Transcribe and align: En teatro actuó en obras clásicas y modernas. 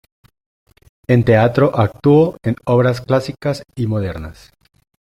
En 1.05 1.23
teatro 1.23 1.75
actuó 1.77 2.35
en 2.41 2.55
obras 2.65 3.01
clásicas 3.01 3.61
y 3.75 3.85
modernas. 3.85 4.51